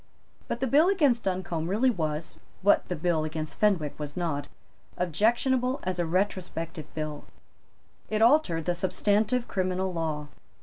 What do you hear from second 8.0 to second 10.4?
It altered the substantive criminal law.